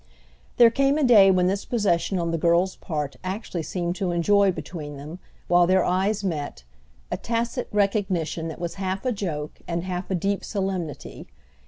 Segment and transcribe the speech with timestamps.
[0.57, 4.51] There came a day when this possession on the girl's part actually seemed to enjoy
[4.51, 6.63] between them, while their eyes met,
[7.11, 11.27] a tacit recognition that was half a joke and half a deep solemnity.